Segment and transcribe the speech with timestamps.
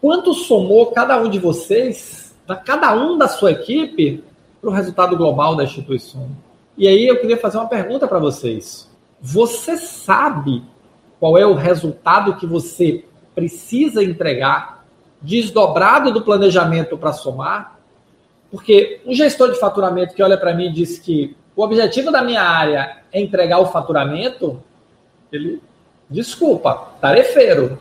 [0.00, 4.24] quanto somou cada um de vocês, cada um da sua equipe,
[4.60, 6.28] para o resultado global da instituição.
[6.76, 8.88] E aí eu queria fazer uma pergunta para vocês.
[9.20, 10.62] Você sabe
[11.18, 14.84] qual é o resultado que você precisa entregar,
[15.20, 17.78] desdobrado do planejamento para somar?
[18.50, 22.22] Porque um gestor de faturamento que olha para mim e diz que o objetivo da
[22.22, 24.62] minha área é entregar o faturamento,
[25.30, 25.62] ele,
[26.08, 27.78] desculpa, tarefeiro.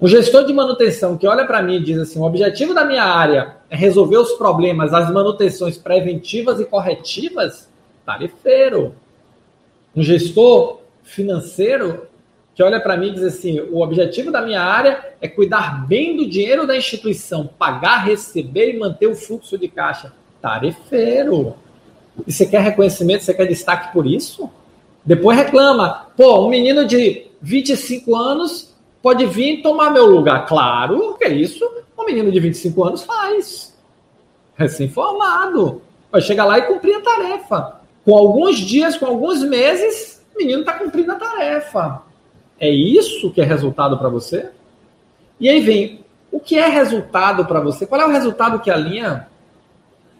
[0.00, 3.04] O gestor de manutenção que olha para mim e diz assim: o objetivo da minha
[3.04, 7.70] área é resolver os problemas, as manutenções preventivas e corretivas,
[8.04, 8.94] tarefeiro.
[9.94, 12.08] Um gestor financeiro
[12.54, 16.16] que olha para mim e diz assim: o objetivo da minha área é cuidar bem
[16.16, 20.12] do dinheiro da instituição, pagar, receber e manter o fluxo de caixa.
[20.42, 21.54] Tarefeiro.
[22.26, 24.50] E você quer reconhecimento, você quer destaque por isso?
[25.04, 26.08] Depois reclama.
[26.16, 28.73] Pô, um menino de 25 anos
[29.04, 30.46] pode vir tomar meu lugar.
[30.46, 31.62] Claro que é isso
[31.96, 33.76] um menino de 25 anos faz.
[34.56, 35.82] Recém-formado.
[36.10, 37.80] Vai chegar lá e cumprir a tarefa.
[38.02, 42.02] Com alguns dias, com alguns meses, o menino está cumprindo a tarefa.
[42.58, 44.50] É isso que é resultado para você?
[45.38, 46.02] E aí vem,
[46.32, 47.86] o que é resultado para você?
[47.86, 49.28] Qual é o resultado que alinha?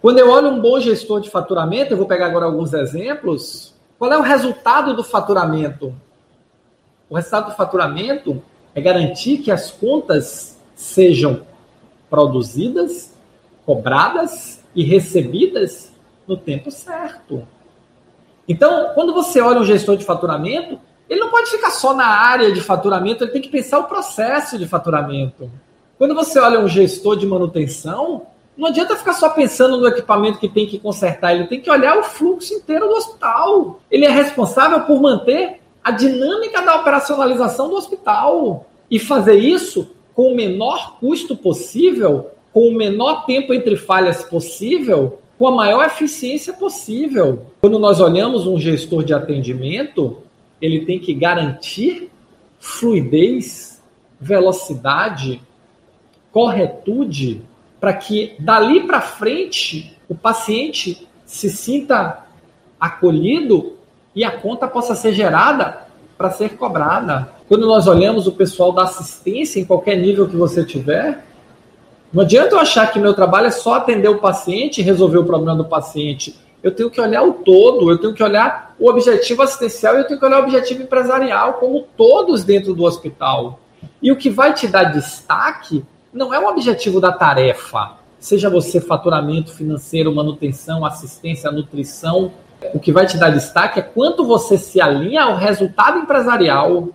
[0.02, 3.74] Quando eu olho um bom gestor de faturamento, eu vou pegar agora alguns exemplos.
[3.98, 5.94] Qual é o resultado do faturamento?
[7.08, 8.42] O resultado do faturamento
[8.74, 11.42] é garantir que as contas sejam
[12.10, 13.14] produzidas,
[13.64, 15.92] cobradas e recebidas
[16.26, 17.46] no tempo certo.
[18.48, 22.52] Então, quando você olha um gestor de faturamento, ele não pode ficar só na área
[22.52, 25.50] de faturamento, ele tem que pensar o processo de faturamento.
[25.98, 30.48] Quando você olha um gestor de manutenção, não adianta ficar só pensando no equipamento que
[30.48, 33.80] tem que consertar, ele tem que olhar o fluxo inteiro do hospital.
[33.90, 40.32] Ele é responsável por manter a dinâmica da operacionalização do hospital e fazer isso com
[40.32, 46.54] o menor custo possível, com o menor tempo entre falhas possível, com a maior eficiência
[46.54, 47.46] possível.
[47.60, 50.18] Quando nós olhamos um gestor de atendimento,
[50.62, 52.10] ele tem que garantir
[52.58, 53.82] fluidez,
[54.18, 55.42] velocidade,
[56.32, 57.42] corretude,
[57.78, 62.24] para que dali para frente o paciente se sinta
[62.80, 63.74] acolhido
[64.14, 65.86] e a conta possa ser gerada
[66.16, 67.28] para ser cobrada.
[67.48, 71.24] Quando nós olhamos o pessoal da assistência em qualquer nível que você tiver,
[72.12, 75.24] não adianta eu achar que meu trabalho é só atender o paciente e resolver o
[75.24, 79.42] problema do paciente eu tenho que olhar o todo, eu tenho que olhar o objetivo
[79.42, 83.60] assistencial e eu tenho que olhar o objetivo empresarial, como todos dentro do hospital.
[84.00, 88.80] E o que vai te dar destaque não é o objetivo da tarefa, seja você
[88.80, 92.32] faturamento financeiro, manutenção, assistência, nutrição.
[92.72, 96.88] O que vai te dar destaque é quanto você se alinha ao resultado empresarial.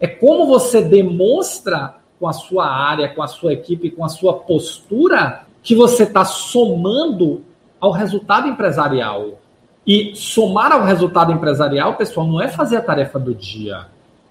[0.00, 4.34] É como você demonstra com a sua área, com a sua equipe, com a sua
[4.34, 7.44] postura, que você está somando
[7.80, 9.38] ao resultado empresarial.
[9.86, 13.86] E somar ao resultado empresarial, pessoal, não é fazer a tarefa do dia.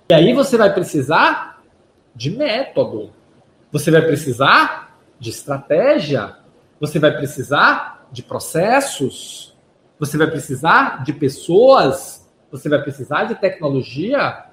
[0.10, 1.62] E aí você vai precisar
[2.16, 3.12] de método.
[3.72, 6.36] Você vai precisar de estratégia.
[6.80, 9.53] Você vai precisar de processos.
[10.00, 12.30] Você vai precisar de pessoas.
[12.52, 14.46] Você vai precisar de tecnologia.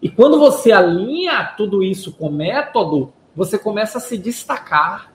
[0.00, 5.12] E quando você alinha tudo isso com método, você começa a se destacar.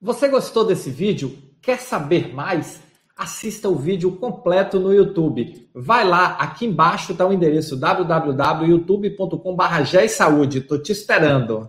[0.00, 1.36] Você gostou desse vídeo?
[1.60, 2.80] Quer saber mais?
[3.16, 5.68] Assista o vídeo completo no YouTube.
[5.74, 10.54] Vai lá, aqui embaixo está o endereço www.youtube.com.br.
[10.54, 11.68] Estou te esperando.